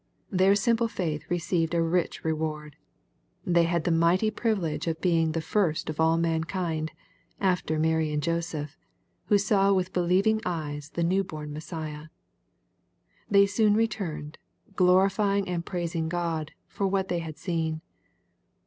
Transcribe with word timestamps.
Their 0.31 0.55
simple 0.55 0.87
faith 0.87 1.29
received 1.29 1.75
a 1.75 1.83
rich 1.83 2.25
reward. 2.25 2.75
They 3.45 3.65
had 3.65 3.83
the 3.83 3.91
mighty 3.91 4.31
privilege 4.31 4.87
of 4.87 4.99
being 4.99 5.33
the 5.33 5.43
first 5.43 5.91
of 5.91 5.99
all 5.99 6.17
mankind, 6.17 6.91
after 7.39 7.77
Mary 7.77 8.11
and 8.11 8.19
Joseph, 8.23 8.75
who 9.25 9.37
saw 9.37 9.71
with 9.73 9.93
be 9.93 9.99
lieving 9.99 10.41
eyes 10.43 10.89
the 10.89 11.03
new 11.03 11.23
born 11.23 11.53
Messiah. 11.53 12.07
They 13.29 13.45
soon 13.45 13.75
returned," 13.75 14.39
glorifying 14.75 15.47
and 15.47 15.63
praising 15.63 16.09
God" 16.09 16.53
for 16.67 16.87
what 16.87 17.07
they 17.07 17.19
had 17.19 17.37
seen. 17.37 17.81